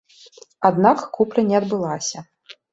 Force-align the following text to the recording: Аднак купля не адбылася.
Аднак 0.69 0.97
купля 1.19 1.45
не 1.53 1.61
адбылася. 1.63 2.29